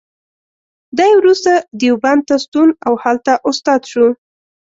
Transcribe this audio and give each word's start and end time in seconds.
دی 0.97 1.11
وروسته 1.19 1.51
دیوبند 1.79 2.21
ته 2.27 2.35
ستون 2.45 2.69
او 2.87 2.93
هلته 3.03 3.31
استاد 3.49 3.81
شو. 3.91 4.05